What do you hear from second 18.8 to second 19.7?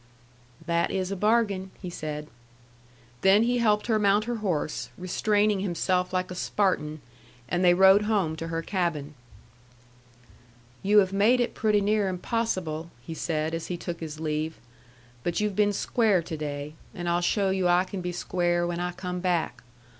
come back.